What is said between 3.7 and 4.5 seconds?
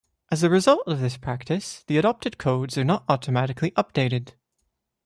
updated.